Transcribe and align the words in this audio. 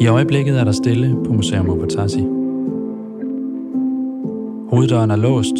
I 0.00 0.06
øjeblikket 0.06 0.60
er 0.60 0.64
der 0.64 0.72
stille 0.72 1.16
på 1.24 1.32
Museum 1.32 1.70
Ovatasi. 1.70 2.20
Hoveddøren 4.70 5.10
er 5.10 5.16
låst, 5.16 5.56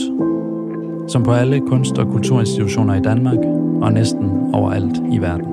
som 1.08 1.22
på 1.22 1.32
alle 1.32 1.61
kunst- 1.61 1.98
og 1.98 2.06
kulturinstitutioner 2.06 2.95
i 2.95 3.00
Danmark 3.00 3.38
og 3.82 3.92
næsten 3.92 4.30
overalt 4.52 5.02
i 5.12 5.18
verden. 5.18 5.46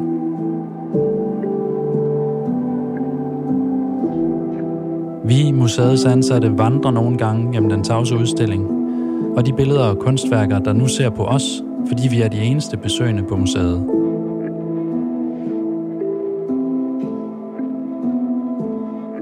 Vi, 5.26 5.52
museets 5.52 6.06
ansatte, 6.06 6.58
vandrer 6.58 6.92
nogle 6.92 7.18
gange 7.18 7.54
gennem 7.54 7.70
den 7.70 7.84
tavse 7.84 8.16
udstilling, 8.16 8.68
og 9.38 9.46
de 9.46 9.54
billeder 9.54 9.84
og 9.84 10.00
kunstværker, 10.00 10.60
der 10.60 10.74
nu 10.74 10.88
ser 10.88 11.10
på 11.10 11.24
os, 11.26 11.64
fordi 11.88 12.08
vi 12.08 12.22
er 12.22 12.30
de 12.30 12.38
eneste 12.38 12.78
besøgende 12.78 13.24
på 13.24 13.38
museet. 13.38 13.86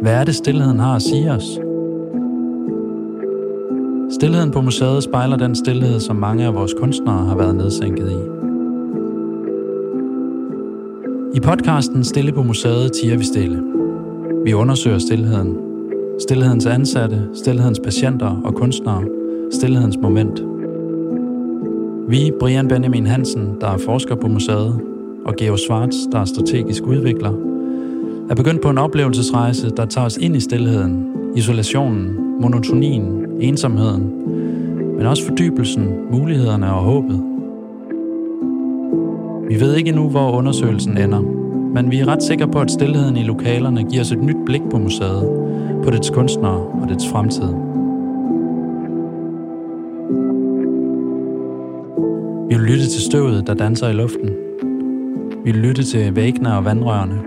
Hvad 0.01 0.13
er 0.13 0.23
det, 0.23 0.35
stillheden 0.35 0.79
har 0.79 0.95
at 0.95 1.01
sige 1.01 1.31
os? 1.31 1.59
Stilheden 4.11 4.51
på 4.51 4.61
museet 4.61 5.03
spejler 5.03 5.37
den 5.37 5.55
stillhed, 5.55 5.99
som 5.99 6.15
mange 6.15 6.45
af 6.45 6.53
vores 6.53 6.73
kunstnere 6.73 7.25
har 7.25 7.35
været 7.37 7.55
nedsænket 7.55 8.11
i. 8.11 8.39
I 11.37 11.39
podcasten 11.39 12.03
Stille 12.03 12.31
på 12.31 12.43
museet 12.43 12.91
tiger 12.93 13.17
vi 13.17 13.23
stille. 13.23 13.63
Vi 14.45 14.53
undersøger 14.53 14.97
stillheden. 14.97 15.57
Stillhedens 16.19 16.65
ansatte, 16.65 17.29
stillhedens 17.33 17.79
patienter 17.79 18.41
og 18.43 18.53
kunstnere. 18.53 19.03
Stillhedens 19.51 19.97
moment. 19.97 20.48
Vi, 22.09 22.31
Brian 22.39 22.67
Benjamin 22.67 23.07
Hansen, 23.07 23.57
der 23.61 23.67
er 23.67 23.77
forsker 23.77 24.15
på 24.15 24.27
museet, 24.27 24.81
og 25.25 25.35
Georg 25.35 25.59
Schwartz, 25.59 25.95
der 26.11 26.19
er 26.19 26.25
strategisk 26.25 26.83
udvikler, 26.83 27.33
er 28.29 28.35
begyndt 28.35 28.61
på 28.61 28.69
en 28.69 28.77
oplevelsesrejse, 28.77 29.69
der 29.69 29.85
tager 29.85 30.05
os 30.05 30.17
ind 30.17 30.35
i 30.35 30.39
stillheden, 30.39 31.05
isolationen, 31.35 32.17
monotonien, 32.41 33.25
ensomheden, 33.39 34.11
men 34.97 35.05
også 35.05 35.25
fordybelsen, 35.25 35.89
mulighederne 36.11 36.73
og 36.73 36.83
håbet. 36.83 37.23
Vi 39.49 39.59
ved 39.59 39.75
ikke 39.75 39.89
endnu, 39.89 40.09
hvor 40.09 40.31
undersøgelsen 40.31 40.97
ender, 40.97 41.21
men 41.73 41.91
vi 41.91 41.99
er 41.99 42.07
ret 42.07 42.23
sikre 42.23 42.47
på, 42.47 42.59
at 42.59 42.71
stillheden 42.71 43.17
i 43.17 43.23
lokalerne 43.23 43.83
giver 43.83 44.01
os 44.01 44.11
et 44.11 44.23
nyt 44.23 44.45
blik 44.45 44.61
på 44.71 44.77
museet, 44.77 45.29
på 45.83 45.89
dets 45.89 46.09
kunstnere 46.09 46.59
og 46.81 46.89
dets 46.89 47.09
fremtid. 47.09 47.68
Lytte 52.69 52.89
til 52.89 53.01
støvet, 53.01 53.47
der 53.47 53.53
danser 53.53 53.87
i 53.87 53.93
luften. 53.93 54.29
Vi 55.45 55.51
vil 55.51 55.61
lytte 55.61 55.83
til 55.83 56.15
væggene 56.15 56.57
og 56.57 56.65
vandrørene. 56.65 57.23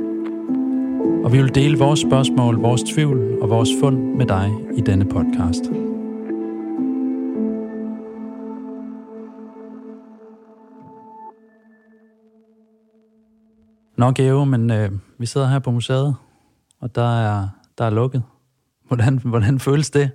Og 1.24 1.32
vi 1.32 1.42
vil 1.42 1.54
dele 1.54 1.78
vores 1.78 2.00
spørgsmål, 2.00 2.56
vores 2.60 2.82
tvivl 2.82 3.42
og 3.42 3.50
vores 3.50 3.68
fund 3.80 4.16
med 4.16 4.26
dig 4.26 4.50
i 4.76 4.80
denne 4.80 5.04
podcast. 5.04 5.62
Nå, 13.96 14.10
Geo, 14.10 14.44
men 14.44 14.70
øh, 14.70 14.90
vi 15.18 15.26
sidder 15.26 15.48
her 15.48 15.58
på 15.58 15.70
museet, 15.70 16.14
og 16.80 16.94
der 16.94 17.20
er, 17.20 17.48
der 17.78 17.84
er 17.84 17.90
lukket. 17.90 18.22
Hvordan, 18.86 19.18
hvordan 19.24 19.60
føles 19.60 19.90
det? 19.90 20.10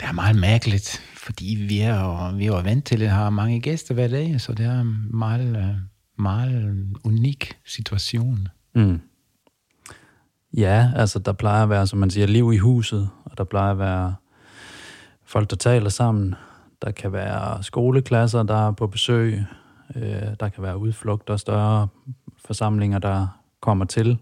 Det 0.00 0.08
er 0.08 0.12
meget 0.12 0.36
mærkeligt, 0.36 1.13
fordi 1.24 1.64
vi 1.68 1.80
er 1.80 2.00
jo, 2.00 2.36
vi 2.36 2.44
er 2.44 2.48
jo 2.48 2.60
vant 2.60 2.84
til 2.84 3.02
at 3.02 3.10
have 3.10 3.30
mange 3.30 3.60
gæster 3.60 3.94
hver 3.94 4.08
dag, 4.08 4.40
så 4.40 4.52
det 4.52 4.66
er 4.66 4.80
en 4.80 5.06
meget, 5.10 5.56
øh, 5.56 5.74
meget 6.18 6.86
unik 7.04 7.58
situation. 7.66 8.48
Mm. 8.74 9.00
Ja, 10.56 10.92
altså 10.96 11.18
der 11.18 11.32
plejer 11.32 11.62
at 11.62 11.68
være, 11.68 11.86
som 11.86 11.98
man 11.98 12.10
siger, 12.10 12.26
liv 12.26 12.52
i 12.52 12.58
huset, 12.58 13.08
og 13.24 13.38
der 13.38 13.44
plejer 13.44 13.70
at 13.70 13.78
være 13.78 14.14
folk, 15.24 15.50
der 15.50 15.56
taler 15.56 15.88
sammen. 15.88 16.34
Der 16.82 16.90
kan 16.90 17.12
være 17.12 17.62
skoleklasser, 17.62 18.42
der 18.42 18.68
er 18.68 18.72
på 18.72 18.86
besøg. 18.86 19.44
Øh, 19.96 20.22
der 20.40 20.48
kan 20.48 20.62
være 20.62 20.78
udflugter, 20.78 21.36
større 21.36 21.88
forsamlinger, 22.44 22.98
der 22.98 23.26
kommer 23.60 23.84
til. 23.84 24.18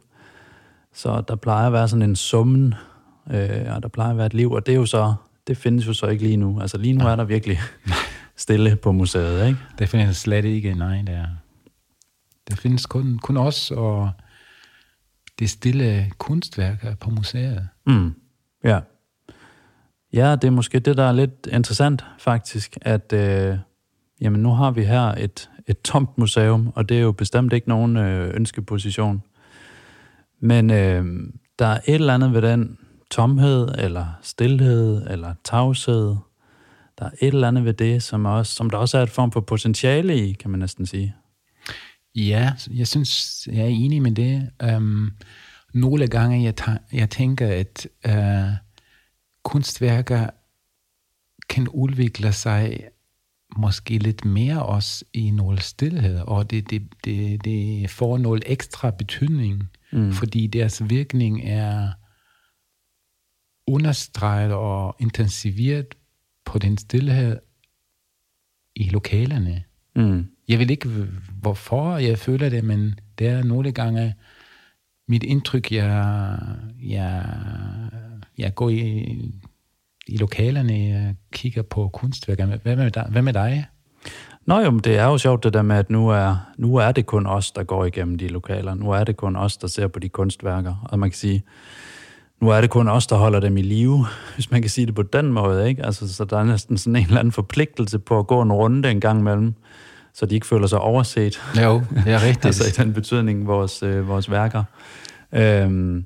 Så 0.93 1.23
der 1.29 1.37
plejer 1.37 1.67
at 1.67 1.73
være 1.73 1.89
sådan 1.89 2.03
en 2.03 2.17
summen, 2.17 2.75
øh, 3.31 3.75
og 3.75 3.83
der 3.83 3.89
plejer 3.89 4.11
at 4.11 4.17
være 4.17 4.27
et 4.27 4.35
liv, 4.35 4.53
og 4.53 4.67
det 4.67 4.73
er 4.73 4.77
jo 4.77 4.87
så, 4.87 5.15
det 5.47 5.57
findes 5.57 5.87
jo 5.87 5.93
så 5.93 6.07
ikke 6.07 6.23
lige 6.23 6.37
nu. 6.37 6.61
Altså 6.61 6.79
lige 6.79 6.93
nu 6.93 7.07
er 7.07 7.17
der 7.17 7.25
virkelig 7.25 7.59
stille 8.37 8.77
på 8.77 8.93
museet, 8.93 9.47
ikke? 9.47 9.59
Det 9.79 9.89
findes 9.89 10.17
slet 10.17 10.45
ikke, 10.45 10.75
nej, 10.75 11.03
det 11.07 11.15
er. 11.15 11.27
Det 12.49 12.59
findes 12.59 12.87
kun, 12.87 13.19
kun 13.23 13.37
os 13.37 13.71
og 13.71 14.11
det 15.39 15.51
stille 15.51 16.13
kunstværker 16.19 16.95
på 16.95 17.11
museet. 17.11 17.69
Mm. 17.87 18.15
Ja. 18.65 18.81
Ja, 20.13 20.37
det 20.37 20.45
er 20.45 20.51
måske 20.51 20.79
det, 20.79 20.97
der 20.97 21.05
er 21.05 21.13
lidt 21.13 21.49
interessant 21.53 22.05
faktisk, 22.19 22.77
at 22.83 23.13
øh, 23.13 23.59
jamen, 24.21 24.43
nu 24.43 24.51
har 24.51 24.71
vi 24.71 24.85
her 24.85 25.03
et, 25.03 25.51
et 25.67 25.81
tomt 25.81 26.19
museum, 26.19 26.73
og 26.75 26.89
det 26.89 26.97
er 26.97 27.01
jo 27.01 27.13
bestemt 27.13 27.53
ikke 27.53 27.69
nogen 27.69 27.97
øh, 27.97 28.35
ønskeposition. 28.35 29.23
Men 30.41 30.71
øh, 30.71 31.05
der 31.59 31.67
er 31.67 31.81
et 31.87 31.95
eller 31.95 32.15
andet 32.15 32.33
ved 32.33 32.43
den 32.43 32.79
tomhed, 33.13 33.69
eller 33.79 34.07
stillhed, 34.23 35.07
eller 35.11 35.35
tavshed. 35.45 36.17
Der 36.99 37.05
er 37.05 37.11
et 37.21 37.35
eller 37.35 37.49
andet 37.49 37.65
ved 37.65 37.73
det, 37.73 38.03
som, 38.03 38.25
også, 38.25 38.53
som 38.53 38.71
der 38.71 38.79
også 38.79 38.99
er 38.99 39.03
et 39.03 39.11
form 39.11 39.33
for 39.33 39.41
potentiale 39.41 40.29
i, 40.29 40.33
kan 40.33 40.51
man 40.51 40.61
næsten 40.61 40.87
sige. 40.87 41.15
Ja, 42.15 42.53
jeg 42.71 42.89
synes, 42.89 43.49
jeg 43.53 43.63
er 43.63 43.69
enig 43.69 44.03
med 44.03 44.13
det. 44.13 44.51
Um, 44.77 45.13
nogle 45.75 46.07
gange, 46.07 46.43
jeg, 46.45 46.79
jeg 46.93 47.11
tænker, 47.11 47.49
at 47.49 47.87
uh, 48.09 48.55
kunstværker 49.45 50.27
kan 51.49 51.69
udvikle 51.69 52.33
sig 52.33 52.79
måske 53.57 53.99
lidt 53.99 54.25
mere 54.25 54.63
også 54.63 55.05
i 55.13 55.31
nogle 55.31 55.61
stillhed, 55.61 56.21
og 56.21 56.51
det, 56.51 56.71
det, 56.71 56.83
det, 57.05 57.45
det 57.45 57.91
får 57.91 58.19
noget 58.19 58.45
ekstra 58.47 58.91
betydning, 58.91 59.69
mm. 59.93 60.13
fordi 60.13 60.47
deres 60.47 60.91
virkning 60.91 61.43
er 61.45 61.91
understreget 63.67 64.53
og 64.53 64.97
intensiveret 64.99 65.87
på 66.45 66.59
den 66.59 66.79
stillhed 66.79 67.39
i 68.77 68.89
lokalerne. 68.89 69.63
Mm. 69.97 70.27
Jeg 70.49 70.59
ved 70.59 70.71
ikke, 70.71 70.89
hvorfor 71.41 71.97
jeg 71.97 72.19
føler 72.19 72.49
det, 72.49 72.65
men 72.65 72.95
det 73.19 73.27
er 73.27 73.43
nogle 73.43 73.73
gange 73.73 74.15
mit 75.09 75.23
indtryk, 75.23 75.73
jeg, 75.73 76.39
jeg, 76.83 77.25
jeg 78.39 78.55
går 78.55 78.69
i, 78.69 78.81
i 80.09 80.17
lokalerne, 80.17 80.73
jeg 80.73 81.15
kigger 81.33 81.63
på 81.63 81.89
kunstværker. 81.89 82.47
Hvad 82.47 82.77
med 82.77 82.91
dig? 82.91 83.07
Hvad 83.11 83.23
med 83.23 83.33
dig? 83.33 83.67
Nå 84.47 84.61
jo, 84.61 84.71
men 84.71 84.81
det 84.81 84.99
er 84.99 85.05
jo 85.05 85.19
sjovt 85.19 85.45
det 85.45 85.53
der 85.53 85.63
med, 85.63 85.77
at 85.77 85.91
nu 85.91 86.09
er, 86.09 86.53
nu 86.59 86.77
er 86.77 86.93
det 86.93 87.07
kun 87.07 87.27
os, 87.27 87.53
der 87.53 87.65
går 87.65 87.85
igennem 87.85 88.19
de 88.19 88.29
lokaler. 88.29 88.75
Nu 88.75 88.91
er 88.91 89.05
det 89.05 89.17
kun 89.17 89.37
os, 89.37 89.57
der 89.57 89.67
ser 89.67 89.89
på 89.89 89.99
de 89.99 90.09
kunstværker. 90.09 90.89
Og 90.89 90.99
man 90.99 91.11
kan 91.11 91.17
sige, 91.17 91.43
nu 92.43 92.49
er 92.49 92.61
det 92.61 92.71
kun 92.71 92.89
os, 92.89 93.07
der 93.07 93.17
holder 93.17 93.41
dem 93.41 93.57
i 93.57 93.63
live, 93.63 94.07
hvis 94.35 94.51
man 94.51 94.63
kan 94.63 94.71
sige 94.71 94.87
det 94.87 94.95
på 94.95 95.03
den 95.03 95.33
måde. 95.33 95.69
Ikke? 95.69 95.87
Altså, 95.87 96.15
så 96.15 96.25
der 96.25 96.39
er 96.39 96.45
næsten 96.45 96.79
sådan 96.79 96.97
en 96.97 97.07
eller 97.07 97.19
anden 97.19 97.33
forpligtelse 97.33 97.99
på 97.99 98.19
at 98.19 98.27
gå 98.27 98.43
en 98.43 98.53
runde 98.53 98.91
en 98.91 99.01
gang 99.01 99.21
imellem 99.21 99.55
så 100.15 100.27
de 100.27 100.35
ikke 100.35 100.47
føler 100.47 100.67
sig 100.67 100.79
overset. 100.79 101.41
Jo, 101.63 101.83
det 102.05 102.13
er 102.13 102.23
rigtigt. 102.23 102.45
altså 102.61 102.69
i 102.69 102.85
den 102.85 102.93
betydning, 102.93 103.47
vores, 103.47 103.83
øh, 103.83 104.09
vores 104.09 104.31
værker. 104.31 104.65
Øhm, 105.33 106.05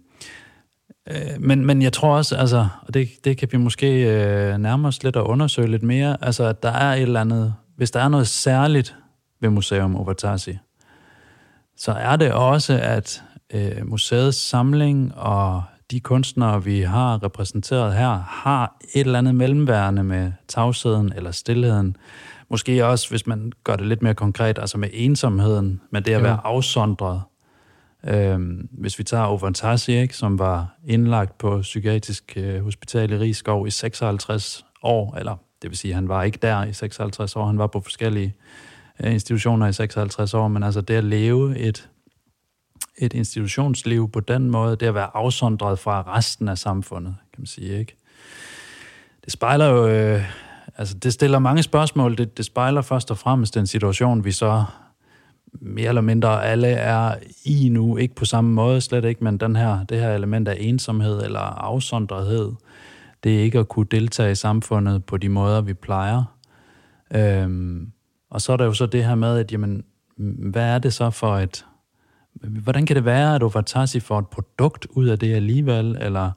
øh, 1.08 1.16
men, 1.40 1.66
men 1.66 1.82
jeg 1.82 1.92
tror 1.92 2.16
også, 2.16 2.36
altså, 2.36 2.68
og 2.82 2.94
det, 2.94 3.08
det 3.24 3.38
kan 3.38 3.48
vi 3.52 3.56
måske 3.56 3.86
øh, 3.86 4.58
nærme 4.58 4.88
os 4.88 5.02
lidt 5.02 5.16
og 5.16 5.28
undersøge 5.28 5.68
lidt 5.68 5.82
mere, 5.82 6.16
altså 6.24 6.44
at 6.44 6.62
der 6.62 6.70
er 6.72 6.94
et 6.94 7.02
eller 7.02 7.20
andet, 7.20 7.54
hvis 7.76 7.90
der 7.90 8.00
er 8.00 8.08
noget 8.08 8.28
særligt 8.28 8.96
ved 9.40 9.50
Museum 9.50 9.96
Ovatasi, 9.96 10.58
så 11.76 11.92
er 11.92 12.16
det 12.16 12.32
også, 12.32 12.78
at 12.82 13.22
øh, 13.54 13.88
museets 13.88 14.38
samling 14.38 15.14
og 15.14 15.62
de 15.90 16.00
kunstnere, 16.00 16.64
vi 16.64 16.80
har 16.80 17.22
repræsenteret 17.22 17.94
her, 17.94 18.24
har 18.28 18.76
et 18.94 19.00
eller 19.00 19.18
andet 19.18 19.34
mellemværende 19.34 20.04
med 20.04 20.32
tavsheden 20.48 21.12
eller 21.16 21.30
stillheden, 21.30 21.96
Måske 22.48 22.86
også, 22.86 23.10
hvis 23.10 23.26
man 23.26 23.52
gør 23.64 23.76
det 23.76 23.86
lidt 23.86 24.02
mere 24.02 24.14
konkret, 24.14 24.58
altså 24.58 24.78
med 24.78 24.88
ensomheden, 24.92 25.80
men 25.90 26.04
det 26.04 26.12
at 26.12 26.22
være 26.22 26.40
afsondret. 26.44 27.22
Øhm, 28.04 28.68
hvis 28.70 28.98
vi 28.98 29.04
tager 29.04 29.24
Ovantasi, 29.24 30.00
ikke, 30.00 30.16
som 30.16 30.38
var 30.38 30.76
indlagt 30.86 31.38
på 31.38 31.60
psykiatrisk 31.60 32.32
øh, 32.36 32.64
hospital 32.64 33.12
i 33.12 33.18
Rigskov 33.18 33.66
i 33.66 33.70
56 33.70 34.64
år, 34.82 35.16
eller 35.16 35.36
det 35.62 35.70
vil 35.70 35.78
sige, 35.78 35.94
han 35.94 36.08
var 36.08 36.22
ikke 36.22 36.38
der 36.42 36.64
i 36.64 36.72
56 36.72 37.36
år, 37.36 37.46
han 37.46 37.58
var 37.58 37.66
på 37.66 37.80
forskellige 37.80 38.34
øh, 39.00 39.12
institutioner 39.12 39.66
i 39.66 39.72
56 39.72 40.34
år, 40.34 40.48
men 40.48 40.62
altså 40.62 40.80
det 40.80 40.94
at 40.94 41.04
leve 41.04 41.58
et, 41.58 41.88
et 42.98 43.12
institutionsliv 43.12 44.10
på 44.10 44.20
den 44.20 44.50
måde, 44.50 44.76
det 44.76 44.86
at 44.86 44.94
være 44.94 45.16
afsondret 45.16 45.78
fra 45.78 46.16
resten 46.16 46.48
af 46.48 46.58
samfundet, 46.58 47.14
kan 47.32 47.40
man 47.40 47.46
sige, 47.46 47.78
ikke? 47.78 47.96
Det 49.24 49.32
spejler 49.32 49.66
jo 49.66 49.88
øh, 49.88 50.22
altså 50.78 50.94
det 50.94 51.12
stiller 51.12 51.38
mange 51.38 51.62
spørgsmål. 51.62 52.18
Det, 52.18 52.36
det 52.36 52.44
spejler 52.44 52.82
først 52.82 53.10
og 53.10 53.18
fremmest 53.18 53.54
den 53.54 53.66
situation, 53.66 54.24
vi 54.24 54.32
så 54.32 54.64
mere 55.52 55.88
eller 55.88 56.00
mindre 56.00 56.44
alle 56.44 56.68
er 56.68 57.14
i 57.44 57.68
nu, 57.68 57.96
ikke 57.96 58.14
på 58.14 58.24
samme 58.24 58.50
måde 58.50 58.80
slet 58.80 59.04
ikke, 59.04 59.24
men 59.24 59.38
den 59.38 59.56
her, 59.56 59.84
det 59.84 60.00
her 60.00 60.14
element 60.14 60.48
af 60.48 60.56
ensomhed 60.60 61.22
eller 61.22 61.40
afsondrethed, 61.40 62.52
det 63.24 63.38
er 63.38 63.42
ikke 63.42 63.58
at 63.58 63.68
kunne 63.68 63.86
deltage 63.90 64.32
i 64.32 64.34
samfundet 64.34 65.04
på 65.04 65.16
de 65.16 65.28
måder, 65.28 65.60
vi 65.60 65.74
plejer. 65.74 66.24
Øhm, 67.14 67.92
og 68.30 68.40
så 68.40 68.52
er 68.52 68.56
der 68.56 68.64
jo 68.64 68.72
så 68.72 68.86
det 68.86 69.04
her 69.04 69.14
med, 69.14 69.38
at 69.38 69.52
jamen, 69.52 69.84
hvad 70.50 70.64
er 70.64 70.78
det 70.78 70.92
så 70.92 71.10
for 71.10 71.36
et... 71.36 71.66
Hvordan 72.42 72.86
kan 72.86 72.96
det 72.96 73.04
være, 73.04 73.34
at 73.34 73.42
Ovatasi 73.42 74.00
får 74.00 74.18
et 74.18 74.28
produkt 74.28 74.86
ud 74.90 75.06
af 75.06 75.18
det 75.18 75.34
alligevel? 75.34 75.96
Eller 76.00 76.30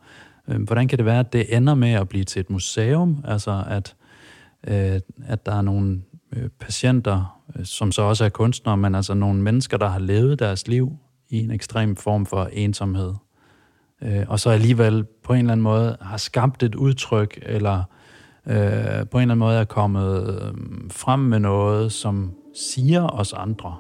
øh, 0.47 0.61
hvordan 0.61 0.87
kan 0.87 0.97
det 0.97 1.05
være, 1.05 1.19
at 1.19 1.33
det 1.33 1.55
ender 1.55 1.75
med 1.75 1.91
at 1.91 2.09
blive 2.09 2.23
til 2.23 2.39
et 2.39 2.49
museum? 2.49 3.23
Altså 3.27 3.63
at, 3.67 3.95
øh, 4.67 4.99
at 5.27 5.45
der 5.45 5.55
er 5.55 5.61
nogle 5.61 6.01
øh, 6.35 6.49
patienter, 6.59 7.41
øh, 7.55 7.65
som 7.65 7.91
så 7.91 8.01
også 8.01 8.25
er 8.25 8.29
kunstnere, 8.29 8.77
men 8.77 8.95
altså 8.95 9.13
nogle 9.13 9.41
mennesker, 9.41 9.77
der 9.77 9.87
har 9.87 9.99
levet 9.99 10.39
deres 10.39 10.67
liv 10.67 10.97
i 11.29 11.39
en 11.39 11.51
ekstrem 11.51 11.95
form 11.95 12.25
for 12.25 12.49
ensomhed. 12.53 13.13
Øh, 14.01 14.25
og 14.27 14.39
så 14.39 14.49
alligevel 14.49 15.05
på 15.23 15.33
en 15.33 15.39
eller 15.39 15.51
anden 15.51 15.63
måde 15.63 15.97
har 16.01 16.17
skabt 16.17 16.63
et 16.63 16.75
udtryk, 16.75 17.39
eller 17.41 17.83
øh, 18.45 18.55
på 18.55 18.57
en 18.57 19.21
eller 19.21 19.21
anden 19.21 19.37
måde 19.37 19.57
er 19.57 19.65
kommet 19.65 20.29
øh, 20.29 20.53
frem 20.91 21.19
med 21.19 21.39
noget, 21.39 21.91
som 21.91 22.33
siger 22.55 23.07
os 23.07 23.33
andre, 23.33 23.77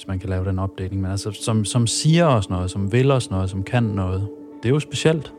hvis 0.00 0.08
man 0.08 0.18
kan 0.18 0.28
lave 0.28 0.44
den 0.44 0.58
opdeling, 0.58 1.02
men 1.02 1.10
altså 1.10 1.32
som, 1.32 1.64
som 1.64 1.86
siger 1.86 2.26
os 2.26 2.50
noget, 2.50 2.70
som 2.70 2.92
vil 2.92 3.10
os 3.10 3.30
noget, 3.30 3.50
som 3.50 3.62
kan 3.62 3.82
noget. 3.82 4.28
Det 4.62 4.68
er 4.68 4.72
jo 4.72 4.80
specielt. 4.80 5.32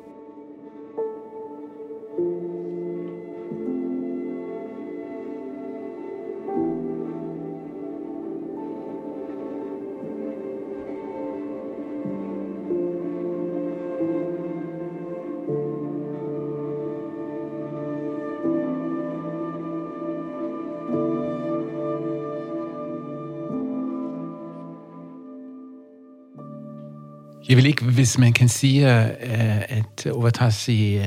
Jeg 27.52 27.58
vil 27.58 27.66
ikke, 27.66 27.86
hvis 27.86 28.18
man 28.18 28.34
kan 28.34 28.50
sige, 28.50 29.04
øh, 29.04 29.62
at 29.70 30.08
Overtasi 30.08 31.00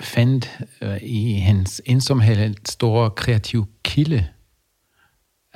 fandt 0.00 0.60
øh, 0.82 0.96
i 1.02 1.38
hans 1.38 1.82
ensomhed 1.84 2.46
en 2.46 2.56
stor 2.68 3.08
kreativ 3.08 3.68
kilde. 3.84 4.26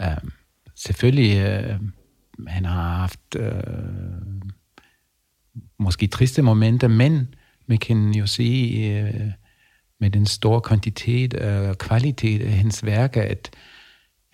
Øhm, 0.00 0.32
selvfølgelig, 0.76 1.38
øh, 1.38 1.80
han 2.48 2.64
har 2.64 2.96
haft 2.96 3.36
måske 5.78 6.06
triste 6.06 6.42
momenter, 6.42 6.88
men 6.88 7.34
man 7.66 7.78
kan 7.78 8.14
jo 8.14 8.26
se 8.26 9.04
med 10.00 10.10
den 10.10 10.26
store 10.26 10.60
kvantitet 10.60 11.34
og 11.34 11.78
kvalitet 11.78 12.42
af 12.42 12.52
hans 12.52 12.84
værker, 12.84 13.22
at 13.22 13.50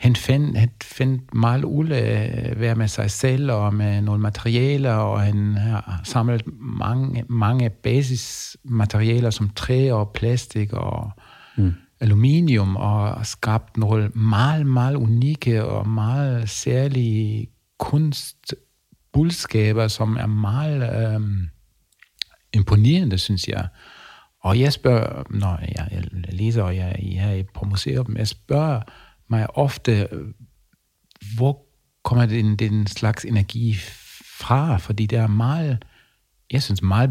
han 0.01 0.17
fandt, 0.17 0.59
han 0.59 0.71
fandt 0.83 1.35
meget 1.35 1.65
ud 1.65 1.89
af 1.89 2.31
at 2.35 2.61
være 2.61 2.75
med 2.75 2.89
sig 2.89 3.11
selv 3.11 3.53
og 3.53 3.75
med 3.75 4.03
nogle 4.03 4.23
materialer, 4.23 4.93
og 4.93 5.21
han 5.21 5.55
har 5.55 6.01
samlet 6.05 6.43
mange, 6.61 7.25
mange 7.29 7.71
basismaterialer 7.71 9.31
som 9.31 9.51
træ 9.51 9.93
og 9.93 10.11
plastik 10.15 10.73
og 10.73 11.11
mm. 11.57 11.73
aluminium, 12.01 12.77
og 12.77 13.27
skabt 13.27 13.77
nogle 13.77 14.09
meget, 14.09 14.67
meget 14.67 14.95
unikke 14.95 15.65
og 15.65 15.89
meget 15.89 16.51
særlige 16.51 17.47
kunstbudskaber, 17.79 19.89
som 19.89 20.17
er 20.17 20.27
meget 20.27 21.15
øhm, 21.15 21.49
imponerende, 22.53 23.19
synes 23.19 23.49
jeg. 23.49 23.69
Og 24.43 24.61
jeg 24.61 24.73
spørger, 24.73 25.23
når 25.31 25.59
jeg, 25.61 25.89
jeg 25.93 26.05
læser, 26.33 26.63
og 26.63 26.77
jeg, 26.77 26.97
jeg 27.03 27.45
på 27.55 27.65
museum, 27.65 28.17
jeg 28.17 28.29
spørger, 28.29 28.81
mig 29.31 29.57
ofte, 29.57 30.09
hvor 31.37 31.67
kommer 32.05 32.27
den, 32.27 32.57
den 32.57 32.87
slags 32.87 33.25
energi 33.25 33.77
fra? 34.41 34.77
Fordi 34.77 35.07
det 35.07 35.19
er 35.19 35.27
meget, 35.27 35.85
jeg 36.51 36.63
synes, 36.63 36.83
meget 36.83 37.11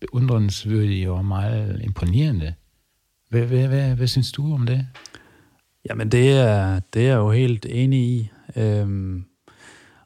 beundrensværdigt 0.00 1.08
og 1.08 1.24
meget 1.24 1.80
imponerende. 1.84 2.54
Hvad, 3.30 3.46
hvad, 3.46 3.68
hvad, 3.68 3.94
hvad 3.94 4.06
synes 4.06 4.32
du 4.32 4.54
om 4.54 4.66
det? 4.66 4.86
Jamen, 5.88 6.08
det 6.08 6.32
er, 6.32 6.80
det 6.94 7.02
er 7.02 7.08
jeg 7.08 7.16
jo 7.16 7.30
helt 7.30 7.66
enig 7.70 8.00
i. 8.00 8.30
Øhm, 8.56 9.24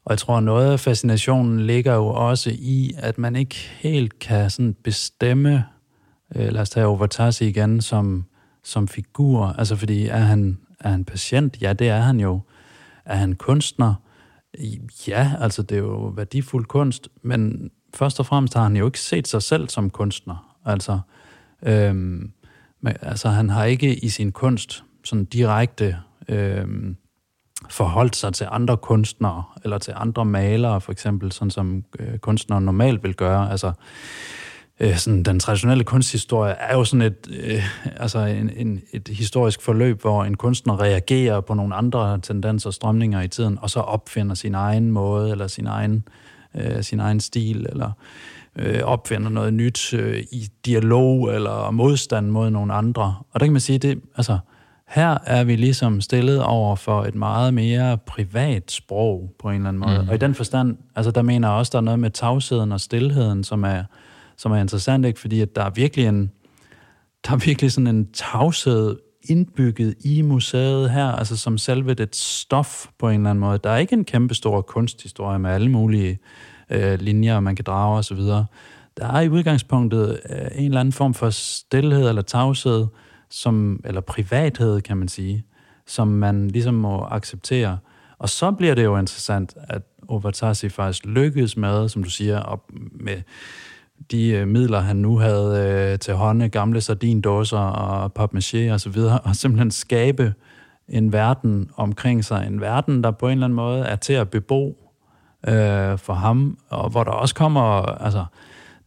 og 0.05 0.11
jeg 0.11 0.19
tror, 0.19 0.41
noget 0.41 0.73
af 0.73 0.81
fascinationen 0.81 1.67
ligger 1.67 1.95
jo 1.95 2.07
også 2.07 2.51
i, 2.55 2.93
at 2.99 3.19
man 3.19 3.37
ikke 3.37 3.57
helt 3.79 4.19
kan 4.19 4.51
sådan 4.51 4.77
bestemme, 4.85 5.65
øh, 6.37 6.53
lad 6.53 6.61
os 6.61 6.71
tage 6.71 6.87
Overtasi 6.87 7.49
igen, 7.49 7.81
som, 7.81 8.25
som 8.65 8.89
figur. 8.89 9.47
Altså, 9.47 9.77
fordi 9.77 10.07
er 10.07 10.19
han, 10.19 10.59
er 10.81 10.89
han 10.89 11.05
patient? 11.05 11.63
Ja, 11.63 11.73
det 11.73 11.89
er 11.89 12.01
han 12.01 12.21
jo. 12.21 12.41
Er 13.05 13.17
han 13.17 13.35
kunstner? 13.35 13.95
Ja, 15.09 15.33
altså 15.41 15.63
det 15.63 15.75
er 15.75 15.83
jo 15.83 16.13
værdifuld 16.17 16.65
kunst, 16.65 17.09
men 17.23 17.71
først 17.95 18.21
og 18.21 18.27
fremmest 18.27 18.55
har 18.55 18.63
han 18.63 18.77
jo 18.77 18.87
ikke 18.87 19.01
set 19.01 19.29
sig 19.29 19.43
selv 19.43 19.69
som 19.69 19.91
kunstner. 19.91 20.57
Altså, 20.65 21.01
øhm, 21.63 22.33
men, 22.81 22.97
altså 23.03 23.29
han 23.29 23.51
har 23.51 23.65
ikke 23.65 23.95
i 24.05 24.09
sin 24.09 24.33
kunst 24.33 24.85
sådan 25.05 25.25
direkte 25.25 25.99
øhm, 26.29 26.97
forholdt 27.71 28.17
sig 28.17 28.35
til 28.35 28.47
andre 28.51 28.77
kunstnere, 28.77 29.45
eller 29.65 29.79
til 29.79 29.95
andre 29.97 30.25
malere, 30.25 30.81
for 30.81 30.93
eksempel, 30.93 31.33
sådan 31.33 31.51
som 31.51 31.85
øh, 31.99 32.19
kunstnere 32.19 32.61
normalt 32.61 33.03
vil 33.03 33.15
gøre. 33.15 33.51
Altså, 33.51 33.73
øh, 34.81 34.97
sådan, 34.97 35.23
den 35.23 35.41
traditionelle 35.41 35.85
kunsthistorie 35.85 36.53
er 36.53 36.77
jo 36.77 36.85
sådan 36.85 37.03
et, 37.03 37.29
øh, 37.31 37.65
altså 37.97 38.19
en, 38.19 38.51
en, 38.57 38.83
et 38.93 39.09
historisk 39.09 39.63
forløb, 39.63 40.01
hvor 40.01 40.25
en 40.25 40.37
kunstner 40.37 40.81
reagerer 40.81 41.41
på 41.41 41.55
nogle 41.55 41.75
andre 41.75 42.21
tendenser 42.23 42.71
og 42.71 42.75
strømninger 42.75 43.23
i 43.23 43.29
tiden, 43.29 43.59
og 43.63 43.71
så 43.71 43.81
opfinder 43.81 44.35
sin 44.35 44.55
egen 44.55 44.91
måde, 44.91 45.31
eller 45.31 45.47
sin 45.47 45.67
egen, 45.67 46.05
øh, 46.55 46.83
sin 46.83 47.01
egen 47.01 47.21
stil, 47.21 47.67
eller 47.69 47.91
øh, 48.57 48.83
opfinder 48.83 49.29
noget 49.29 49.55
nyt 49.55 49.95
øh, 49.95 50.25
i 50.33 50.49
dialog 50.67 51.35
eller 51.35 51.71
modstand 51.71 52.27
mod 52.27 52.51
nogle 52.51 52.75
andre. 52.75 53.15
Og 53.33 53.41
der 53.41 53.47
kan 53.47 53.53
man 53.53 53.61
sige, 53.61 53.79
det, 53.79 54.01
altså, 54.17 54.39
her 54.89 55.19
er 55.27 55.45
vi 55.45 55.57
ligesom 55.57 56.01
stillet 56.01 56.43
over 56.43 56.77
for 56.77 57.03
et 57.05 57.15
meget 57.15 57.55
mere 57.55 57.99
privat 57.99 58.71
sprog 58.71 59.31
på 59.39 59.49
en 59.49 59.55
eller 59.55 59.69
anden 59.69 59.81
måde. 59.81 60.03
Mm. 60.03 60.09
Og 60.09 60.15
i 60.15 60.19
den 60.19 60.35
forstand, 60.35 60.77
altså 60.97 61.11
der 61.11 61.23
mener 61.23 61.49
jeg 61.49 61.59
også, 61.59 61.71
der 61.71 61.79
er 61.79 61.83
noget 61.83 62.01
med 62.01 62.11
tavsheden 62.11 62.73
og 62.73 62.81
stillheden, 62.81 63.45
som 63.45 63.65
er, 63.65 63.83
som 64.37 64.53
er 64.53 64.57
interessant, 64.57 65.07
ikke? 65.07 65.21
fordi 65.21 65.41
at 65.41 65.57
der 65.57 65.63
er 65.63 65.71
virkelig 65.71 66.07
en, 66.07 66.31
der 67.27 67.33
er 67.33 67.37
virkelig 67.37 67.73
sådan 67.73 67.87
en 67.87 68.13
tavshed 68.13 68.97
indbygget 69.23 69.95
i 70.05 70.23
museet 70.23 70.91
her, 70.91 71.07
altså 71.07 71.37
som 71.37 71.59
selve 71.59 71.95
det 71.95 72.17
stof 72.17 72.87
på 72.99 73.09
en 73.09 73.21
eller 73.21 73.31
anden 73.31 73.41
måde. 73.41 73.59
Der 73.65 73.71
er 73.71 73.77
ikke 73.77 73.93
en 73.93 74.05
kæmpe 74.05 74.35
stor 74.35 74.61
kunsthistorie 74.61 75.39
med 75.39 75.51
alle 75.51 75.71
mulige 75.71 76.19
øh, 76.71 77.01
linjer, 77.01 77.41
man 77.41 77.57
kan 77.57 77.65
drage 77.65 77.99
osv. 77.99 78.19
Der 78.97 79.07
er 79.13 79.21
i 79.21 79.29
udgangspunktet 79.29 80.21
øh, 80.31 80.39
en 80.55 80.65
eller 80.65 80.81
anden 80.81 80.93
form 80.93 81.15
for 81.15 81.31
stillhed 81.31 82.09
eller 82.09 82.23
tavshed, 82.23 82.87
som, 83.31 83.81
eller 83.85 84.01
privathed, 84.01 84.81
kan 84.81 84.97
man 84.97 85.09
sige, 85.09 85.45
som 85.87 86.09
man 86.09 86.49
ligesom 86.49 86.75
må 86.75 87.07
acceptere. 87.11 87.79
Og 88.19 88.29
så 88.29 88.51
bliver 88.53 88.75
det 88.75 88.85
jo 88.85 88.99
interessant, 88.99 89.55
at 89.69 89.83
Overtasi 90.09 90.69
faktisk 90.69 91.07
lykkedes 91.07 91.57
med, 91.57 91.89
som 91.89 92.05
du 92.05 92.11
siger, 92.11 92.41
op 92.41 92.71
med 92.93 93.23
de 94.11 94.29
øh, 94.29 94.49
midler, 94.49 94.81
han 94.81 94.97
nu 94.97 95.19
havde 95.19 95.69
øh, 95.93 95.99
til 95.99 96.15
hånde, 96.15 96.49
gamle 96.49 96.81
sardindåser 96.81 97.59
og 97.59 98.13
papmaché 98.19 98.73
og 98.73 98.81
så 98.81 98.91
videre, 98.91 99.19
og 99.19 99.37
simpelthen 99.37 99.71
skabe 99.71 100.35
en 100.89 101.13
verden 101.13 101.71
omkring 101.77 102.25
sig. 102.25 102.47
En 102.47 102.61
verden, 102.61 103.05
der 103.05 103.11
på 103.11 103.27
en 103.27 103.33
eller 103.33 103.45
anden 103.45 103.57
måde 103.57 103.85
er 103.85 103.97
til 103.97 104.13
at 104.13 104.31
bebo 104.31 104.87
øh, 105.49 105.99
for 105.99 106.13
ham, 106.13 106.59
og 106.69 106.91
hvor 106.91 107.05
der 107.05 107.11
også 107.11 107.35
kommer, 107.35 107.83
altså, 107.83 108.25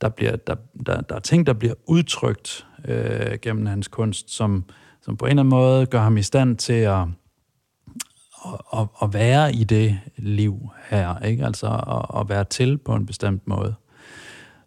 der, 0.01 0.09
bliver, 0.09 0.35
der, 0.35 0.55
der, 0.85 1.01
der 1.01 1.15
er 1.15 1.19
ting, 1.19 1.47
der 1.47 1.53
bliver 1.53 1.75
udtrykt 1.85 2.67
øh, 2.85 3.37
gennem 3.41 3.65
hans 3.65 3.87
kunst, 3.87 4.31
som, 4.31 4.63
som 5.01 5.17
på 5.17 5.25
en 5.25 5.29
eller 5.29 5.41
anden 5.41 5.49
måde 5.49 5.85
gør 5.85 5.99
ham 5.99 6.17
i 6.17 6.21
stand 6.21 6.57
til 6.57 6.73
at, 6.73 7.01
at, 8.73 8.87
at 9.01 9.13
være 9.13 9.53
i 9.53 9.63
det 9.63 9.99
liv 10.17 10.69
her, 10.89 11.19
ikke? 11.19 11.45
altså 11.45 11.67
at, 11.67 12.19
at 12.21 12.29
være 12.29 12.43
til 12.43 12.77
på 12.77 12.95
en 12.95 13.05
bestemt 13.05 13.47
måde. 13.47 13.75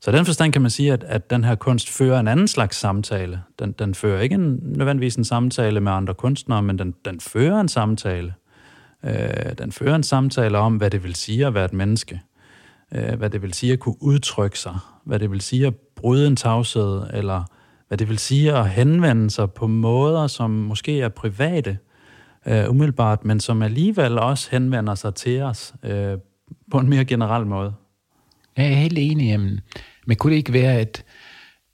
Så 0.04 0.10
i 0.10 0.14
den 0.14 0.26
forstand 0.26 0.52
kan 0.52 0.62
man 0.62 0.70
sige, 0.70 0.92
at, 0.92 1.04
at 1.04 1.30
den 1.30 1.44
her 1.44 1.54
kunst 1.54 1.90
fører 1.90 2.20
en 2.20 2.28
anden 2.28 2.48
slags 2.48 2.76
samtale. 2.76 3.42
Den, 3.58 3.72
den 3.72 3.94
fører 3.94 4.20
ikke 4.20 4.34
en, 4.34 4.58
nødvendigvis 4.62 5.16
en 5.16 5.24
samtale 5.24 5.80
med 5.80 5.92
andre 5.92 6.14
kunstnere, 6.14 6.62
men 6.62 6.78
den, 6.78 6.94
den 7.04 7.20
fører 7.20 7.60
en 7.60 7.68
samtale. 7.68 8.34
Øh, 9.04 9.58
den 9.58 9.72
fører 9.72 9.94
en 9.94 10.02
samtale 10.02 10.58
om, 10.58 10.76
hvad 10.76 10.90
det 10.90 11.04
vil 11.04 11.14
sige 11.14 11.46
at 11.46 11.54
være 11.54 11.64
et 11.64 11.72
menneske. 11.72 12.20
Øh, 12.94 13.14
hvad 13.14 13.30
det 13.30 13.42
vil 13.42 13.54
sige 13.54 13.72
at 13.72 13.78
kunne 13.80 14.02
udtrykke 14.02 14.58
sig. 14.58 14.78
Hvad 15.04 15.18
det 15.18 15.30
vil 15.30 15.40
sige 15.40 15.66
at 15.66 15.74
bryde 15.96 16.26
en 16.26 16.36
tavshed, 16.36 17.02
eller 17.12 17.44
hvad 17.88 17.98
det 17.98 18.08
vil 18.08 18.18
sige 18.18 18.52
at 18.52 18.70
henvende 18.70 19.30
sig 19.30 19.52
på 19.52 19.66
måder, 19.66 20.26
som 20.26 20.50
måske 20.50 21.00
er 21.00 21.08
private, 21.08 21.78
øh, 22.46 22.70
umiddelbart, 22.70 23.24
men 23.24 23.40
som 23.40 23.62
alligevel 23.62 24.18
også 24.18 24.48
henvender 24.50 24.94
sig 24.94 25.14
til 25.14 25.42
os 25.42 25.74
øh, 25.82 26.18
på 26.70 26.78
en 26.78 26.88
mere 26.88 27.04
generel 27.04 27.46
måde. 27.46 27.74
Jeg 28.56 28.66
er 28.66 28.74
helt 28.74 28.98
enig. 28.98 29.26
Jamen. 29.26 29.60
Men 30.06 30.16
kunne 30.16 30.30
det 30.30 30.36
ikke 30.36 30.52
være, 30.52 30.78
at 30.78 31.04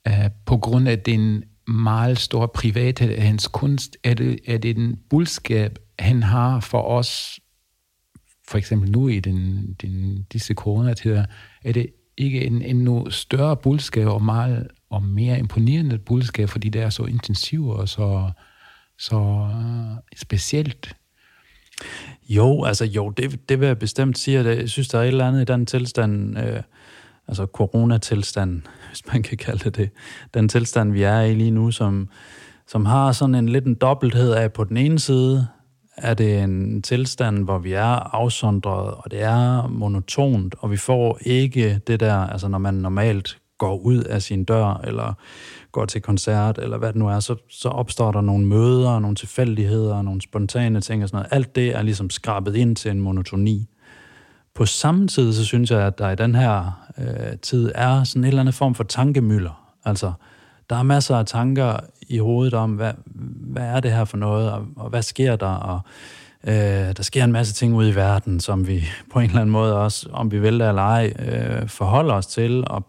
uh, 0.09 0.31
på 0.45 0.57
grund 0.57 0.87
af 0.87 0.99
den 0.99 1.43
meget 1.67 2.19
store 2.19 2.47
privathed 2.47 3.09
øh, 3.09 3.17
af 3.17 3.23
hans 3.23 3.47
kunst, 3.47 3.97
er 4.03 4.13
det, 4.13 4.39
er 4.47 4.57
det 4.57 4.77
en 4.77 4.99
budskab, 5.09 5.79
han 5.99 6.23
har 6.23 6.59
for 6.59 6.81
os, 6.81 7.39
for 8.47 8.57
eksempel 8.57 8.91
nu 8.91 9.07
i 9.07 9.19
den, 9.19 9.73
den, 9.81 10.25
disse 10.33 10.53
coronatider, 10.53 11.25
er 11.63 11.71
det 11.71 11.87
ikke 12.17 12.45
en 12.45 12.61
endnu 12.61 13.09
større 13.09 13.57
budskab 13.57 14.07
og 14.07 14.23
meget 14.23 14.67
og 14.89 15.03
mere 15.03 15.39
imponerende 15.39 15.97
budskab, 15.97 16.49
fordi 16.49 16.69
det 16.69 16.81
er 16.81 16.89
så 16.89 17.03
intensivt 17.03 17.73
og 17.73 17.89
så, 17.89 18.31
så 18.97 19.49
øh, 19.53 20.17
specielt. 20.17 20.95
Jo, 22.29 22.63
altså 22.63 22.85
jo, 22.85 23.09
det, 23.09 23.49
det 23.49 23.59
vil 23.59 23.67
jeg 23.67 23.79
bestemt 23.79 24.17
sige. 24.17 24.39
At 24.39 24.45
jeg 24.45 24.69
synes, 24.69 24.87
der 24.87 24.99
er 24.99 25.03
et 25.03 25.07
eller 25.07 25.27
andet 25.27 25.41
i 25.41 25.45
den 25.45 25.65
tilstand, 25.65 26.39
øh, 26.39 26.61
altså 27.29 27.45
coronatilstanden, 27.45 28.67
hvis 28.89 29.03
man 29.13 29.23
kan 29.23 29.37
kalde 29.37 29.63
det 29.63 29.77
det, 29.77 29.89
den 30.33 30.49
tilstand, 30.49 30.91
vi 30.91 31.03
er 31.03 31.21
i 31.21 31.33
lige 31.33 31.51
nu, 31.51 31.71
som, 31.71 32.09
som 32.67 32.85
har 32.85 33.11
sådan 33.11 33.35
en 33.35 33.49
lidt 33.49 33.65
en 33.65 33.75
dobbelthed 33.75 34.31
af, 34.31 34.53
på 34.53 34.63
den 34.63 34.77
ene 34.77 34.99
side 34.99 35.47
er 35.97 36.13
det 36.13 36.43
en 36.43 36.81
tilstand, 36.81 37.43
hvor 37.43 37.57
vi 37.57 37.73
er 37.73 38.15
afsondret, 38.15 38.93
og 38.93 39.11
det 39.11 39.23
er 39.23 39.67
monotont, 39.67 40.55
og 40.59 40.71
vi 40.71 40.77
får 40.77 41.19
ikke 41.21 41.81
det 41.87 41.99
der, 41.99 42.15
altså 42.15 42.47
når 42.47 42.57
man 42.57 42.73
normalt 42.73 43.37
går 43.57 43.77
ud 43.77 44.03
af 44.03 44.21
sin 44.21 44.43
dør, 44.43 44.81
eller 44.83 45.13
går 45.71 45.85
til 45.85 46.01
koncert, 46.01 46.57
eller 46.57 46.77
hvad 46.77 46.87
det 46.87 46.95
nu 46.95 47.07
er, 47.07 47.19
så, 47.19 47.35
så 47.49 47.69
opstår 47.69 48.11
der 48.11 48.21
nogle 48.21 48.45
møder, 48.45 48.99
nogle 48.99 49.15
tilfældigheder, 49.15 50.01
nogle 50.01 50.21
spontane 50.21 50.81
ting 50.81 51.03
og 51.03 51.09
sådan 51.09 51.17
noget. 51.17 51.33
Alt 51.33 51.55
det 51.55 51.75
er 51.75 51.81
ligesom 51.81 52.09
skrabet 52.09 52.55
ind 52.55 52.75
til 52.75 52.91
en 52.91 53.01
monotoni. 53.01 53.69
På 54.59 54.65
samme 54.65 55.07
tid, 55.07 55.33
så 55.33 55.45
synes 55.45 55.71
jeg, 55.71 55.81
at 55.81 55.99
der 55.99 56.09
i 56.09 56.15
den 56.15 56.35
her 56.35 56.81
øh, 56.97 57.37
tid 57.41 57.71
er 57.75 58.03
sådan 58.03 58.23
en 58.23 58.27
eller 58.27 58.39
anden 58.39 58.53
form 58.53 58.75
for 58.75 58.83
tankemøller. 58.83 59.75
Altså, 59.85 60.11
der 60.69 60.75
er 60.75 60.83
masser 60.83 61.15
af 61.15 61.25
tanker 61.25 61.79
i 62.09 62.17
hovedet 62.17 62.53
om, 62.53 62.71
hvad, 62.71 62.93
hvad 63.53 63.63
er 63.63 63.79
det 63.79 63.91
her 63.91 64.05
for 64.05 64.17
noget, 64.17 64.51
og, 64.51 64.65
og 64.75 64.89
hvad 64.89 65.01
sker 65.01 65.35
der, 65.35 65.47
og 65.47 65.79
øh, 66.43 66.53
der 66.97 67.03
sker 67.03 67.23
en 67.23 67.31
masse 67.31 67.53
ting 67.53 67.75
ude 67.75 67.89
i 67.89 67.95
verden, 67.95 68.39
som 68.39 68.67
vi 68.67 68.83
på 69.11 69.19
en 69.19 69.25
eller 69.25 69.41
anden 69.41 69.51
måde 69.51 69.77
også, 69.77 70.09
om 70.11 70.31
vi 70.31 70.39
vil 70.39 70.59
det 70.59 70.67
eller 70.67 70.81
ej, 70.81 71.13
øh, 71.19 71.67
forholder 71.67 72.13
os 72.13 72.27
til, 72.27 72.63
og 72.67 72.85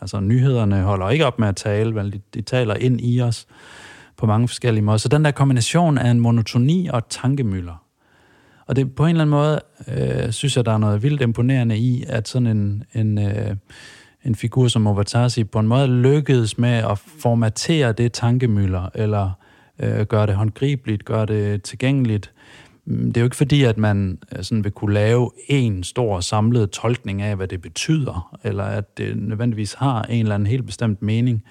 altså 0.00 0.20
nyhederne 0.20 0.82
holder 0.82 1.10
ikke 1.10 1.26
op 1.26 1.38
med 1.38 1.48
at 1.48 1.56
tale, 1.56 1.92
men 1.92 2.12
de, 2.12 2.20
de 2.34 2.42
taler 2.42 2.74
ind 2.74 3.00
i 3.00 3.20
os 3.20 3.46
på 4.16 4.26
mange 4.26 4.48
forskellige 4.48 4.84
måder. 4.84 4.98
Så 4.98 5.08
den 5.08 5.24
der 5.24 5.30
kombination 5.30 5.98
af 5.98 6.10
en 6.10 6.20
monotoni 6.20 6.88
og 6.92 7.08
tankemøller, 7.08 7.81
og 8.66 8.76
det 8.76 8.94
på 8.94 9.04
en 9.04 9.10
eller 9.10 9.22
anden 9.22 9.30
måde, 9.30 9.60
øh, 9.88 10.32
synes 10.32 10.56
jeg, 10.56 10.64
der 10.64 10.72
er 10.72 10.78
noget 10.78 11.02
vildt 11.02 11.22
imponerende 11.22 11.78
i, 11.78 12.04
at 12.08 12.28
sådan 12.28 12.46
en, 12.46 12.84
en, 12.94 13.18
øh, 13.18 13.56
en 14.24 14.34
figur 14.34 14.68
som 14.68 14.86
Ovatasi 14.86 15.44
på 15.44 15.58
en 15.58 15.66
måde 15.66 15.86
lykkedes 15.86 16.58
med 16.58 16.70
at 16.90 16.98
formatere 16.98 17.92
det 17.92 18.12
tankemøller, 18.12 18.88
eller 18.94 19.30
øh, 19.78 20.06
gøre 20.06 20.26
det 20.26 20.34
håndgribeligt, 20.34 21.04
gøre 21.04 21.26
det 21.26 21.62
tilgængeligt. 21.62 22.32
Mm, 22.84 23.06
det 23.06 23.16
er 23.16 23.20
jo 23.20 23.26
ikke 23.26 23.36
fordi, 23.36 23.62
at 23.64 23.78
man 23.78 24.18
øh, 24.36 24.42
sådan 24.42 24.64
vil 24.64 24.72
kunne 24.72 24.94
lave 24.94 25.30
en 25.48 25.84
stor 25.84 26.20
samlet 26.20 26.70
tolkning 26.70 27.22
af, 27.22 27.36
hvad 27.36 27.48
det 27.48 27.62
betyder, 27.62 28.38
eller 28.44 28.64
at 28.64 28.98
det 28.98 29.16
nødvendigvis 29.16 29.74
har 29.74 30.02
en 30.02 30.20
eller 30.20 30.34
anden 30.34 30.46
helt 30.46 30.66
bestemt 30.66 31.02
mening. 31.02 31.44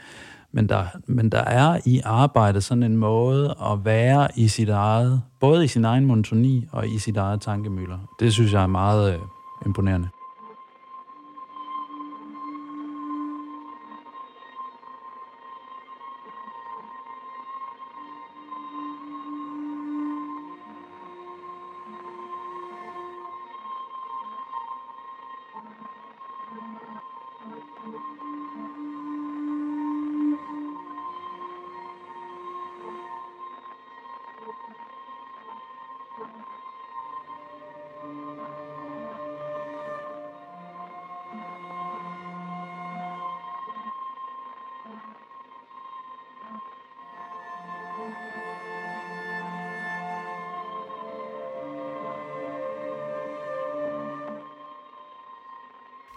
Men 0.53 0.69
der, 0.69 0.85
men 1.07 1.29
der 1.29 1.43
er 1.43 1.79
i 1.85 2.01
arbejdet 2.05 2.63
sådan 2.63 2.83
en 2.83 2.97
måde 2.97 3.55
at 3.71 3.85
være 3.85 4.27
i 4.35 4.47
sit 4.47 4.69
eget, 4.69 5.21
både 5.39 5.63
i 5.63 5.67
sin 5.67 5.85
egen 5.85 6.05
monotoni 6.05 6.67
og 6.71 6.87
i 6.87 6.99
sit 6.99 7.17
eget 7.17 7.41
tankemøller. 7.41 7.97
Det 8.19 8.33
synes 8.33 8.53
jeg 8.53 8.63
er 8.63 8.67
meget 8.67 9.13
øh, 9.13 9.19
imponerende. 9.65 10.07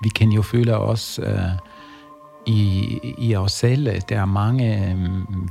Vi 0.03 0.09
kan 0.09 0.33
jo 0.33 0.43
føle 0.43 0.77
os 0.77 1.21
øh, 1.23 1.59
i, 2.47 2.99
i 3.19 3.37
os 3.37 3.53
selv. 3.53 4.01
Der 4.09 4.21
er 4.21 4.25
mange 4.25 4.91
øh, 4.91 4.97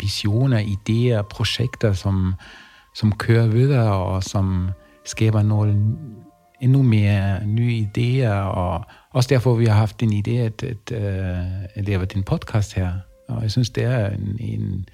visioner, 0.02 0.60
idéer, 0.60 1.22
projekter, 1.22 1.94
som, 1.94 2.34
som 2.96 3.12
kører 3.12 3.48
videre, 3.48 3.94
og 3.94 4.24
som 4.24 4.70
skaber 5.06 5.42
nogle 5.42 5.98
endnu 6.62 6.82
mere 6.82 7.48
nye 7.48 7.88
idéer, 7.88 8.34
og 8.34 8.86
også 9.12 9.30
derfor 9.30 9.56
vi 9.56 9.66
har 9.66 9.76
haft 9.76 10.04
en 10.04 10.14
idé 10.14 10.32
at, 10.32 10.64
at, 10.64 10.92
øh, 10.92 11.64
at 11.76 11.86
lave 11.86 12.06
den 12.06 12.24
podcast 12.24 12.74
her. 12.74 12.94
Og 13.28 13.42
jeg 13.42 13.52
synes, 13.52 13.70
det 13.70 13.84
er 13.84 14.10
en, 14.10 14.38
en, 14.40 14.86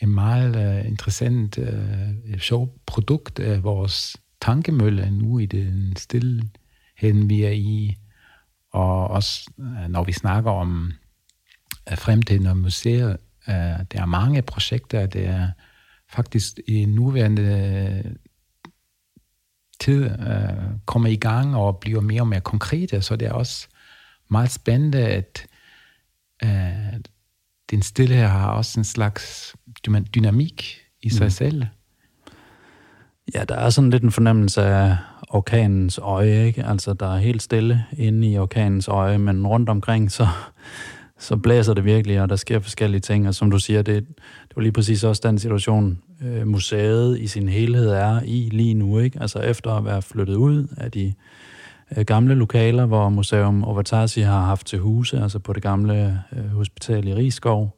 en 0.00 0.14
meget 0.14 0.80
uh, 0.80 0.88
interessant 0.88 1.58
uh, 1.58 2.38
sjov 2.38 2.74
produkt 2.86 3.40
af 3.40 3.64
vores 3.64 4.16
tankemølle 4.40 5.10
nu 5.10 5.38
i 5.38 5.46
den 5.46 5.96
stillheden, 5.96 7.28
vi 7.28 7.42
er 7.42 7.50
i. 7.50 7.96
Og 8.72 9.08
også 9.08 9.50
øh, 9.58 9.88
når 9.88 10.04
vi 10.04 10.12
snakker 10.12 10.50
om 10.50 10.92
øh, 11.90 11.98
fremtiden 11.98 12.46
og 12.46 12.56
museet, 12.56 13.16
øh, 13.48 13.54
der 13.92 14.00
er 14.00 14.06
mange 14.06 14.42
projekter, 14.42 15.06
der 15.06 15.50
faktisk 16.10 16.58
i 16.66 16.84
nuværende 16.84 18.16
tid 19.80 20.10
kommer 20.86 21.08
i 21.08 21.16
gang 21.16 21.56
og 21.56 21.78
bliver 21.78 22.00
mere 22.00 22.22
og 22.22 22.28
mere 22.28 22.40
konkrete, 22.40 23.02
så 23.02 23.16
det 23.16 23.28
er 23.28 23.32
også 23.32 23.68
meget 24.30 24.50
spændende, 24.50 25.06
at 25.06 25.46
den 27.70 27.82
stille 27.82 28.14
her 28.14 28.26
har 28.26 28.50
også 28.50 28.80
en 28.80 28.84
slags 28.84 29.54
dynamik 30.14 30.80
i 31.02 31.10
sig 31.10 31.26
mm. 31.26 31.30
selv. 31.30 31.66
Ja, 33.34 33.44
der 33.44 33.54
er 33.54 33.70
sådan 33.70 33.90
lidt 33.90 34.02
en 34.02 34.10
fornemmelse 34.10 34.62
af 34.62 34.96
orkanens 35.28 35.98
øje, 35.98 36.46
ikke? 36.46 36.64
Altså, 36.64 36.94
der 36.94 37.14
er 37.14 37.18
helt 37.18 37.42
stille 37.42 37.84
inde 37.98 38.28
i 38.30 38.38
orkanens 38.38 38.88
øje, 38.88 39.18
men 39.18 39.46
rundt 39.46 39.68
omkring, 39.68 40.12
så, 40.12 40.26
så 41.18 41.36
blæser 41.36 41.74
det 41.74 41.84
virkelig, 41.84 42.20
og 42.20 42.28
der 42.28 42.36
sker 42.36 42.60
forskellige 42.60 43.00
ting, 43.00 43.28
og 43.28 43.34
som 43.34 43.50
du 43.50 43.58
siger, 43.58 43.82
det, 43.82 44.08
det 44.48 44.56
var 44.56 44.62
lige 44.62 44.72
præcis 44.72 45.04
også 45.04 45.22
den 45.24 45.38
situation, 45.38 45.98
øh, 46.22 46.46
museet 46.46 47.18
i 47.18 47.26
sin 47.26 47.48
helhed 47.48 47.88
er 47.88 48.20
i 48.24 48.48
lige 48.52 48.74
nu, 48.74 48.98
ikke? 48.98 49.20
Altså, 49.20 49.38
efter 49.38 49.70
at 49.70 49.84
være 49.84 50.02
flyttet 50.02 50.34
ud 50.34 50.66
af 50.76 50.90
de 50.90 51.14
øh, 51.96 52.04
gamle 52.04 52.34
lokaler, 52.34 52.86
hvor 52.86 53.08
Museum 53.08 53.64
Overtasi 53.64 54.20
har 54.20 54.40
haft 54.40 54.66
til 54.66 54.78
huse, 54.78 55.20
altså 55.20 55.38
på 55.38 55.52
det 55.52 55.62
gamle 55.62 56.22
øh, 56.32 56.48
hospital 56.48 57.08
i 57.08 57.14
Rigskov, 57.14 57.76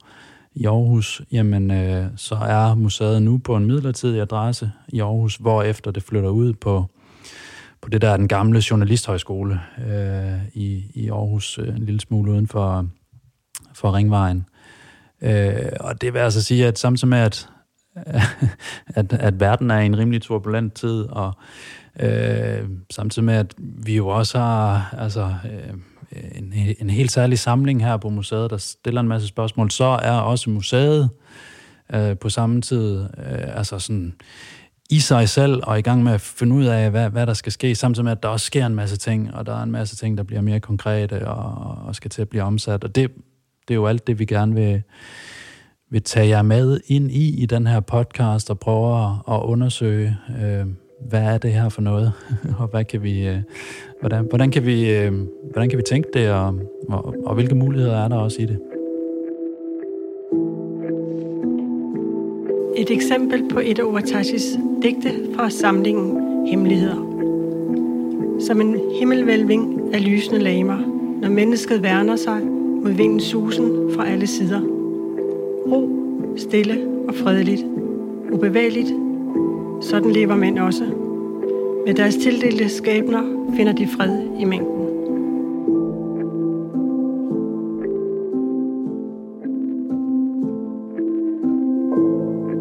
i 0.54 0.66
Aarhus, 0.66 1.22
jamen 1.32 1.70
øh, 1.70 2.06
så 2.16 2.34
er 2.34 2.74
museet 2.74 3.22
nu 3.22 3.38
på 3.38 3.56
en 3.56 3.64
midlertidig 3.64 4.20
adresse 4.20 4.72
i 4.88 5.00
Aarhus, 5.00 5.36
hvor 5.36 5.62
efter 5.62 5.90
det 5.90 6.02
flytter 6.02 6.30
ud 6.30 6.52
på, 6.52 6.86
på 7.80 7.88
det 7.88 8.02
der 8.02 8.16
den 8.16 8.28
gamle 8.28 8.62
journalisthøjskole 8.70 9.60
øh, 9.86 10.46
i, 10.54 10.84
i 10.94 11.08
Aarhus, 11.08 11.58
øh, 11.58 11.68
en 11.68 11.84
lille 11.84 12.00
smule 12.00 12.32
uden 12.32 12.48
for, 12.48 12.86
for 13.74 13.94
Ringvejen. 13.94 14.46
Øh, 15.22 15.72
og 15.80 16.00
det 16.00 16.14
vil 16.14 16.18
altså 16.18 16.42
sige, 16.42 16.66
at 16.66 16.78
samtidig 16.78 17.08
med, 17.08 17.18
at, 17.18 17.48
at, 18.98 19.12
at 19.12 19.40
verden 19.40 19.70
er 19.70 19.80
i 19.80 19.86
en 19.86 19.98
rimelig 19.98 20.22
turbulent 20.22 20.74
tid, 20.74 21.02
og 21.02 21.32
øh, 22.00 22.68
samtidig 22.90 23.24
med, 23.26 23.34
at 23.34 23.54
vi 23.58 23.96
jo 23.96 24.08
også 24.08 24.38
har 24.38 24.94
altså, 24.98 25.34
øh, 25.44 25.74
Øh, 26.16 26.22
en, 26.34 26.54
en 26.80 26.90
helt 26.90 27.12
særlig 27.12 27.38
samling 27.38 27.84
her 27.84 27.96
på 27.96 28.08
museet, 28.08 28.50
der 28.50 28.56
stiller 28.56 29.00
en 29.00 29.08
masse 29.08 29.28
spørgsmål, 29.28 29.70
så 29.70 29.84
er 29.84 30.12
også 30.12 30.50
museet 30.50 31.10
øh, 31.94 32.18
på 32.18 32.28
samme 32.28 32.60
tid 32.60 33.00
øh, 33.00 33.56
altså 33.56 33.78
sådan 33.78 34.14
i 34.90 34.98
sig 34.98 35.28
selv 35.28 35.60
og 35.62 35.78
i 35.78 35.82
gang 35.82 36.02
med 36.02 36.12
at 36.12 36.20
finde 36.20 36.56
ud 36.56 36.64
af, 36.64 36.90
hvad, 36.90 37.10
hvad 37.10 37.26
der 37.26 37.34
skal 37.34 37.52
ske, 37.52 37.74
samtidig 37.74 38.04
med, 38.04 38.12
at 38.12 38.22
der 38.22 38.28
også 38.28 38.46
sker 38.46 38.66
en 38.66 38.74
masse 38.74 38.96
ting, 38.96 39.34
og 39.34 39.46
der 39.46 39.58
er 39.58 39.62
en 39.62 39.70
masse 39.70 39.96
ting, 39.96 40.18
der 40.18 40.24
bliver 40.24 40.40
mere 40.40 40.60
konkrete 40.60 41.28
og, 41.28 41.76
og 41.86 41.94
skal 41.94 42.10
til 42.10 42.22
at 42.22 42.28
blive 42.28 42.42
omsat. 42.42 42.84
Og 42.84 42.94
det, 42.94 43.10
det 43.68 43.74
er 43.74 43.76
jo 43.76 43.86
alt 43.86 44.06
det, 44.06 44.18
vi 44.18 44.24
gerne 44.24 44.54
vil, 44.54 44.82
vil 45.90 46.02
tage 46.02 46.28
jer 46.28 46.42
med 46.42 46.80
ind 46.86 47.10
i 47.10 47.42
i 47.42 47.46
den 47.46 47.66
her 47.66 47.80
podcast 47.80 48.50
og 48.50 48.58
prøve 48.58 49.04
at, 49.04 49.34
at 49.34 49.40
undersøge, 49.42 50.16
øh, 50.42 50.66
hvad 51.08 51.22
er 51.22 51.38
det 51.38 51.52
her 51.52 51.68
for 51.68 51.82
noget, 51.82 52.12
og 52.58 52.66
hvad 52.66 52.84
kan 52.84 53.02
vi, 53.02 53.28
øh, 53.28 53.42
hvordan, 54.00 54.24
hvordan, 54.28 54.50
kan 54.50 54.66
vi, 54.66 54.90
øh, 54.96 55.12
hvordan 55.50 55.68
kan 55.68 55.78
vi 55.78 55.82
tænke 55.82 56.08
det, 56.14 56.30
og, 56.30 56.54
og, 56.88 57.14
og 57.24 57.34
hvilke 57.34 57.54
muligheder 57.54 58.04
er 58.04 58.08
der 58.08 58.16
også 58.16 58.42
i 58.42 58.46
det. 58.46 58.58
Et 62.76 62.90
eksempel 62.90 63.48
på 63.48 63.60
et 63.64 63.78
af 63.78 63.84
Ovatashis 63.84 64.58
digte 64.82 65.10
fra 65.34 65.50
samlingen 65.50 66.46
Hemmeligheder. 66.46 67.06
Som 68.40 68.60
en 68.60 68.80
himmelvælving 68.98 69.94
af 69.94 70.04
lysende 70.04 70.40
lamer, 70.40 70.78
når 71.22 71.28
mennesket 71.28 71.82
værner 71.82 72.16
sig 72.16 72.40
mod 72.82 72.90
vindens 72.90 73.22
susen 73.22 73.90
fra 73.94 74.08
alle 74.08 74.26
sider. 74.26 74.60
Ro, 75.66 75.88
stille 76.36 76.88
og 77.08 77.14
fredeligt, 77.14 77.64
ubevægeligt, 78.32 78.94
sådan 79.80 80.10
lever 80.10 80.36
mænd 80.36 80.58
også. 80.58 81.09
Med 81.86 81.94
deres 81.94 82.16
tildelte 82.16 82.68
skæbner 82.68 83.22
finder 83.56 83.72
de 83.72 83.86
fred 83.86 84.22
i 84.40 84.44
mængden. 84.44 84.86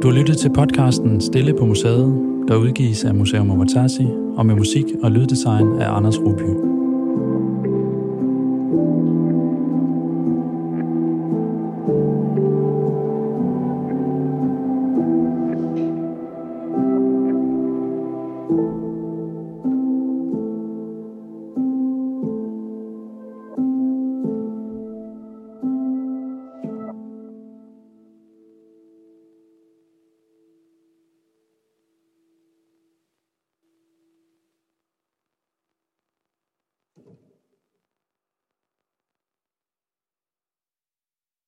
Du 0.01 0.07
har 0.07 0.17
lyttet 0.17 0.37
til 0.37 0.49
podcasten 0.49 1.21
Stille 1.21 1.53
på 1.53 1.65
Museet, 1.65 2.05
der 2.47 2.55
udgives 2.55 3.03
af 3.03 3.15
Museum 3.15 3.51
Omatasi 3.51 4.07
og 4.37 4.45
med 4.45 4.55
musik 4.55 4.85
og 5.03 5.11
lyddesign 5.11 5.81
af 5.81 5.95
Anders 5.95 6.19
Ruby. 6.19 6.68